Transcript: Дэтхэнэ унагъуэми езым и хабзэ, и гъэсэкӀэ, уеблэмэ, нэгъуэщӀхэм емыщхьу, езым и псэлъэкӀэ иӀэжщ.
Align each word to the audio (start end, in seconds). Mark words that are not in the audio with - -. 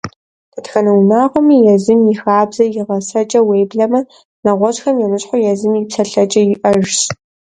Дэтхэнэ 0.53 0.91
унагъуэми 0.99 1.57
езым 1.73 2.01
и 2.11 2.15
хабзэ, 2.21 2.63
и 2.77 2.81
гъэсэкӀэ, 2.87 3.39
уеблэмэ, 3.47 3.99
нэгъуэщӀхэм 4.43 4.97
емыщхьу, 5.05 5.43
езым 5.51 5.73
и 5.79 5.83
псэлъэкӀэ 5.87 6.41
иӀэжщ. 6.53 6.97